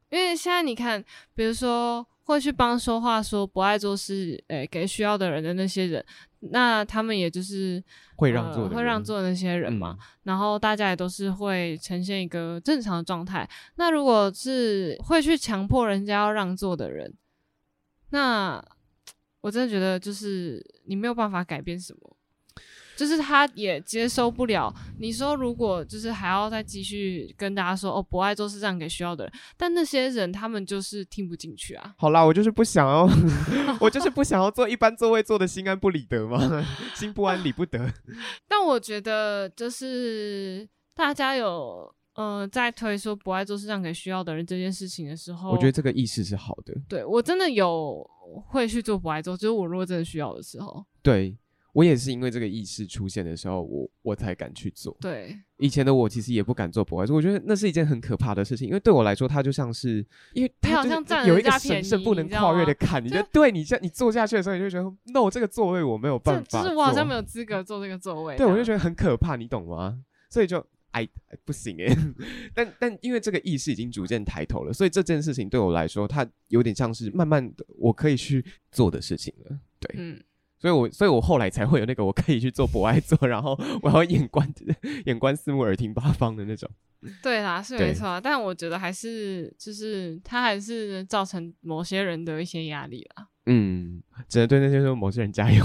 [0.09, 6.05] 因为现在你看，比如说会去帮说话说不爱做事诶、欸、给需要的人的那些人，
[6.51, 7.83] 那他们也就是
[8.17, 9.97] 会让座、呃、会让座的那些人嘛。
[9.99, 13.49] 嗯、然后大家也都是会呈现一个正常的状态。
[13.75, 17.11] 那如果是会去强迫人家要让座的人，
[18.11, 18.63] 那
[19.41, 22.12] 我真的觉得就是你没有办法改变什么。
[22.95, 24.73] 就是他也接受不了。
[24.99, 31.95] 你说如果就是还要再继续跟大家说哦，博爱做是让给需要的人，但那些人他们就是听不进去啊。
[31.97, 33.07] 好啦，我就是不想要，
[33.81, 36.63] 我就是不想要坐一般座位，坐的心安不理得嘛，
[36.95, 37.91] 心不安理不得。
[38.47, 46.73] 但我觉得就是大家有嗯、呃、在推说不爱做是让给需要的人这件事情的时候，我觉得这个意识是好的。
[46.87, 48.07] 对，我真的有
[48.49, 50.85] 会去做不爱做，就是我如果真的需要的时候。
[51.01, 51.35] 对。
[51.73, 54.95] 我也是因为这个意识出现的时候，我我才敢去做。
[55.01, 68.37] 对，以前的我其实也不敢做博爱座，我觉得那是一件很可怕的事情，因为对我来说，它就像是，因为它好像有一个神圣不能跨越的坎，你就对你这你坐下去的时候，你就觉得，no，这个座位我没有办法，就是我好像没有资格坐这个座位。
[68.37, 69.99] 对，我就觉得很可怕，你懂吗？
[70.29, 71.07] 所以就哎
[71.43, 71.95] 不行哎，
[72.53, 79.59] 但但因为这个意识已经逐渐抬头了，所以这件事情对我来说，它有点像是慢慢的我可以去做的事情了。
[79.79, 80.21] 对，嗯。
[80.63, 84.49] 所以我，所以我后来才会有那个我可以去做博爱做， 然后我要眼观
[85.05, 86.69] 眼观四目，耳听八方的那种。
[87.21, 93.27] 对啦，是没错，但我觉得还是就是它还是造成某些人的一些压力啦。
[93.45, 95.61] 嗯，只能对那些说某些人加油。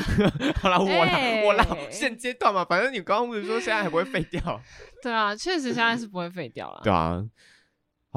[0.56, 4.40] 好了，我啦、欸、我啦，现阶段嘛，反正你刚刚不是说现在还不会废掉？
[5.02, 6.80] 对啊，确实现在是不会废掉了。
[6.82, 7.22] 对啊。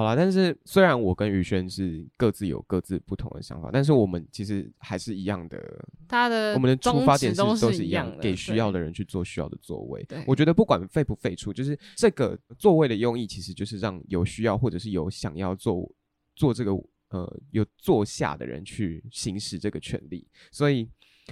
[0.01, 5.87] 好啦，但是虽然我跟宇轩是各自有各自不同的想法，但是我们其实还是一样的。
[6.07, 10.03] 他的我们的出发点是都是一样，给需要的人去做需要的座位。
[10.05, 15.87] 对，我觉得不管废不废除，就是这个座位的用意，其实就是让有需要或者是有想要做
[16.35, 16.71] 做这个
[17.09, 20.27] 呃有坐下的人去行使这个权利。
[20.51, 20.89] 所以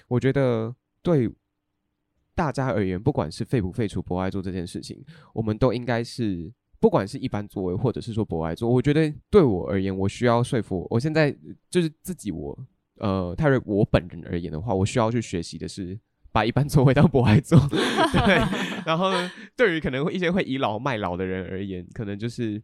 [0.07, 1.27] 我觉得对
[2.35, 5.03] 大家而言，不管是废不废除博爱做这件事情，
[5.33, 6.53] 我们都应该是。
[6.79, 10.87] 不管是一般座位，或者是说博爱座，我觉得对我而言，我需要说服我。
[10.91, 11.35] 我现在
[11.69, 12.57] 就是自己我，
[12.99, 15.99] 呃泰瑞我本人而言的话，我需要去学习的是
[16.31, 17.59] 把一般座位当博爱座。
[17.69, 18.35] 对，
[18.85, 22.61] 然后呢，对于可能一些会倚老卖老的人而言，可能就是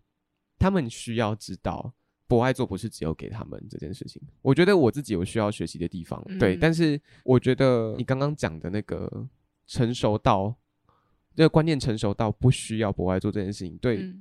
[0.58, 1.94] 他们需要知道
[2.28, 4.22] 博爱座不是只有给他们这件事情。
[4.42, 6.56] 我觉得我自己有需要学习的地方，嗯、对。
[6.56, 9.28] 但是我觉得你刚刚讲的那个
[9.68, 10.56] 成熟到。
[11.36, 14.14] 这个观念成熟到不需要博爱做这件事情，对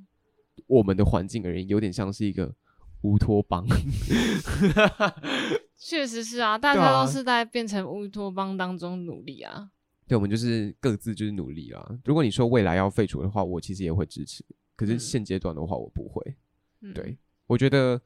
[0.67, 2.53] 我们的环境而言，有点像是一个
[3.01, 3.65] 乌托邦。
[5.77, 9.69] 确实是啊，大家都是在变成乌托邦当中努力啊。
[10.07, 11.97] 对，我们就是各自就是努力啦。
[12.03, 14.43] 如果你说未来要废除的话，我其实也会支持。
[14.75, 16.35] 可是现阶段的话，我不会。
[16.81, 17.99] 嗯、对，我觉得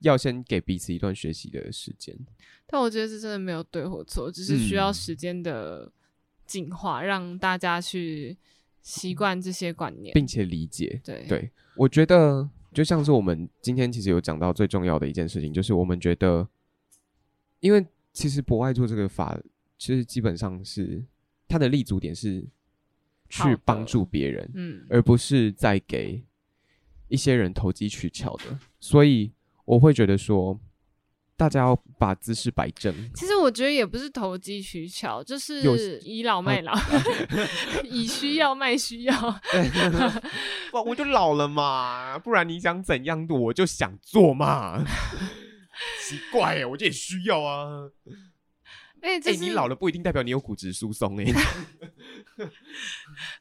[0.00, 2.16] 要先给彼此一段学习的时间。
[2.66, 5.92] 但我觉得这真的没有对或错，只是需要时间的、嗯。
[6.46, 8.36] 进化，让大家去
[8.82, 11.00] 习惯这些观念，并且理解。
[11.04, 16.48] 对对，我觉得就像是我们今天其实有讲到最重要的一件事情，就是我们觉得，
[17.60, 19.38] 因为其实博爱做这个法，
[19.76, 21.04] 其实基本上是
[21.48, 22.46] 它的立足点是
[23.28, 26.22] 去帮助别人，嗯，而不是在给
[27.08, 29.32] 一些人投机取巧的，所以
[29.64, 30.58] 我会觉得说。
[31.36, 32.94] 大家要把姿势摆正。
[33.14, 36.72] 其实我觉得也不是投机取巧，就是倚老卖老，
[37.84, 39.14] 以需要卖需要。
[40.72, 44.82] 我我就老了嘛，不然你想怎样，我就想做嘛。
[46.02, 47.90] 奇怪哎，我这也需要啊。
[49.02, 51.24] 哎、欸欸，你老了不一定代表你有骨质疏松哎。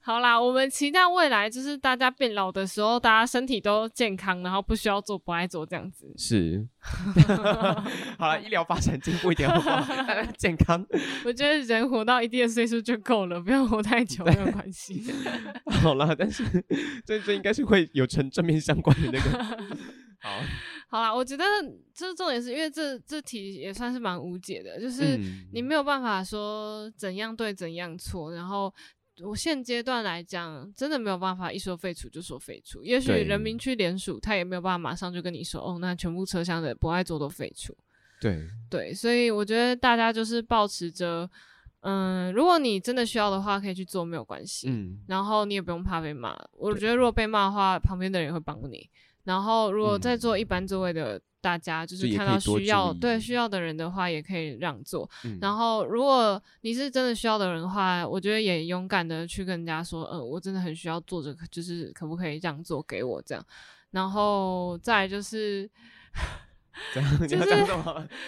[0.02, 6.14] 好啦，我们期待未来就是大家变老的时候，大家身体都健康，然后不需要做不爱做这样子。
[6.18, 6.66] 是。
[8.18, 9.82] 好了，医疗发展进步一点好不好？
[10.04, 10.86] 大家 健康。
[11.26, 15.04] 我觉得人活到一定的岁数就够了，不要活太久没有关系。
[15.82, 16.44] 好了，但是
[17.06, 19.44] 这这应该是会有成正面相关的那个。
[20.20, 20.40] 好。
[20.88, 21.44] 好啦，我觉得
[21.94, 25.20] 这重点是因为这这题也算是蛮无解的，就是
[25.52, 28.74] 你没有办法说怎样对怎样错，然后
[29.24, 32.84] 我现阶段来讲，真的没有办法一说废除就说废除。
[32.84, 37.76] 也许人民去联署，他也没有办法马上就跟你说，哦，那全部车厢的不爱坐都废除。
[38.22, 41.30] 对对，所以我觉得大家就是保持着，
[41.82, 44.70] 嗯，如果你真的需要的话，可以去做，没有关系。
[44.70, 46.38] 嗯，然后你也不用怕被骂。
[46.54, 48.90] 我觉得如果被骂的话，旁边的人也会帮你。
[49.26, 55.10] 然后，如果在坐一般座位的，嗯、大家就是看到需要对需要的人的话，也可以让座。
[55.26, 63.46] 嗯、然后如果你是真的需要的人的话，我觉得也勇敢的去跟人家说，嗯、呃，我真的很需要坐着，就是可不可以让座给我这样。
[63.92, 65.70] 然后再就是。
[66.94, 67.46] 这样， 就是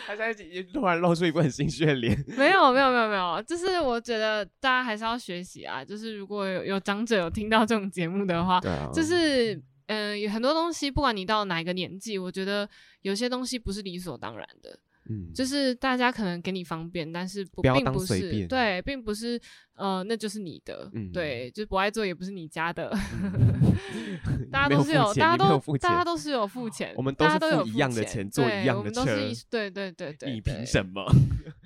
[0.05, 0.33] 他现在
[0.71, 2.17] 突然露出一副很心虚的脸。
[2.37, 5.83] 没有，没有，没有，没有，就是我觉得大家还是要学习啊。
[5.83, 12.69] 就是如果有有长者有听到这种节目的话，啊，就是嗯、呃，有很多东西，不管你到哪一个年纪，我觉得
[13.01, 14.79] 有些东西不是理所当然的。
[15.09, 19.39] 嗯，就是大家可能给你方便，但是不，并不是当随便，对，并不是
[19.75, 22.89] 呃，那就是你的，嗯、对，就是不爱做也不是你家的，
[23.23, 29.05] 嗯、大家都是有，有大家都大家都是有付钱，我们都是付一样的钱，坐一样的车，
[29.49, 31.09] 对对对对， 你凭什么？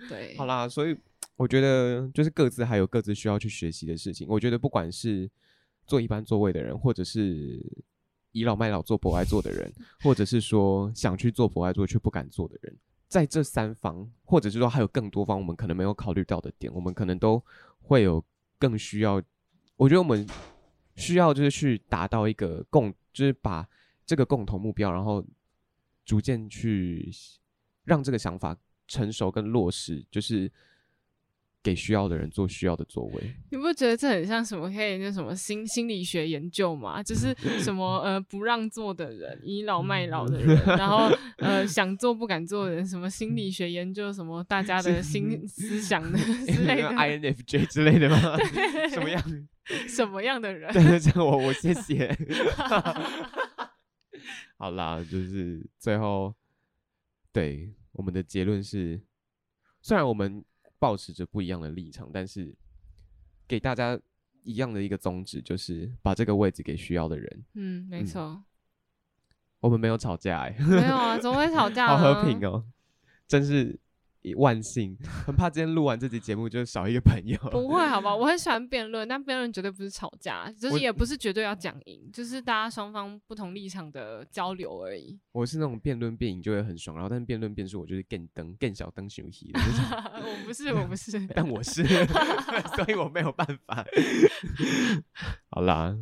[0.08, 0.96] 对，好啦，所以
[1.36, 4.28] 我觉得就是各自还有各自需要去学习的事情。
[4.30, 5.28] 我觉得不管是
[5.88, 7.60] 坐一般座位的人，或者是
[8.32, 9.72] 倚老卖老做博爱做的人，
[10.02, 12.76] 或者是说想去做博爱做却不敢做的人。
[13.08, 17.44] 在这三方，或者是说还有更多方，我们可能没有考虑到的点，我们可能都
[17.82, 18.24] 会有
[18.58, 19.22] 更需要。
[19.76, 20.28] 我觉得我们
[20.96, 23.68] 需要就是去达到一个共，就是把
[24.06, 25.26] 这个共同目标，然后
[26.06, 27.12] 逐渐去
[27.84, 28.56] 让这个想法
[28.88, 30.52] 成熟跟落实，就是。
[31.64, 34.68] 给需要的人做需要的座位，你不觉得这很像什么？
[34.68, 37.04] 可以那什么心心理学研究吗？
[37.04, 46.18] 就是什么呃不让座的人，倚老卖老的人，然后呃想做不敢做的人，什么心理学研究什么大家的心思想的
[46.52, 48.18] 之类的，INFJ 之类的吗？
[48.90, 49.48] 什么样？
[49.88, 50.70] 什么样的人？
[50.74, 52.18] 对，这我我谢谢。
[54.58, 56.34] 好啦，就是最后
[57.32, 59.00] 对我们的结论是，
[59.84, 60.44] 虽然我们。
[60.82, 62.52] 抱持着不一样的立场，但是
[63.48, 64.00] 给大家
[64.42, 67.46] 一样的一个宗旨，就是把这个位置给需要的人。
[67.54, 68.44] 嗯，没错、嗯。
[69.60, 71.86] 我们没有吵架哎、欸，没有啊，怎么会吵架？
[71.96, 72.66] 好和平哦，
[73.28, 73.80] 真是。
[74.36, 74.96] 万幸，
[75.26, 77.38] 很怕今天录完这集节目就少一个朋友。
[77.50, 85.20] 不会，好吧， 我很喜欢辩论，但辩论绝对不是吵架，就是也不是绝对要讲赢，就是大家双方不同立场的交流而已。
[85.32, 89.60] 我是那种辩论辩赢就会很爽，然后但是辩论辩输我就是更登更小灯休息的。
[90.22, 93.84] 我不是，我不是， 但我是，所以我没有办法。
[95.50, 95.96] 好啦，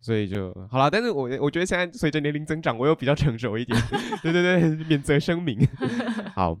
[0.00, 0.88] 所以就好啦。
[0.88, 3.78] 但是我我觉得现在随着年龄增长，我又比较成熟一点。
[4.22, 5.58] 对对对，免责声明。
[6.34, 6.58] 好。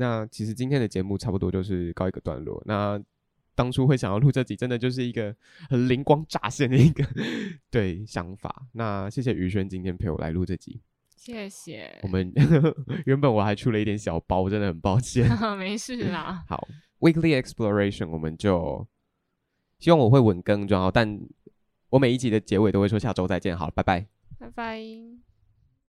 [0.00, 2.62] 那其实今天的节目差不多就是告一个段落。
[2.64, 2.98] 那
[3.54, 5.36] 当初会想要录这集，真的就是一个
[5.68, 7.06] 很灵光乍现的一个
[7.70, 8.66] 对想法。
[8.72, 10.80] 那谢谢宇轩今天陪我来录这集，
[11.14, 11.98] 谢谢。
[12.02, 12.32] 我们
[13.04, 15.28] 原本我还出了一点小包，真的很抱歉。
[15.58, 16.42] 没事啦。
[16.48, 16.66] 好
[17.00, 18.86] ，Weekly Exploration，我们就
[19.78, 21.20] 希望我会稳更就好，但
[21.90, 23.54] 我每一集的结尾都会说下周再见。
[23.54, 24.06] 好，拜拜，
[24.38, 25.29] 拜拜。